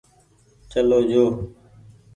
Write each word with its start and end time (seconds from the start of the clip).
چلو 0.71 0.99
جو۔ 1.09 1.23